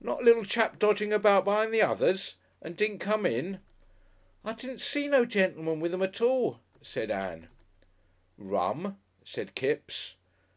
"Not 0.00 0.22
a 0.22 0.24
little 0.24 0.44
chap 0.44 0.80
dodgin' 0.80 1.12
about 1.12 1.44
be'ind 1.44 1.72
the 1.72 1.82
others? 1.82 2.34
And 2.60 2.76
didn't 2.76 2.98
come 2.98 3.24
in?" 3.24 3.60
"I 4.44 4.54
didn't 4.54 4.80
see 4.80 5.06
no 5.06 5.24
gentleman 5.24 5.78
with 5.78 5.92
them 5.92 6.02
at 6.02 6.20
all," 6.20 6.58
said 6.82 7.12
Ann. 7.12 7.48
"Rum!" 8.36 8.98
said 9.24 9.54
Kipps. 9.54 10.16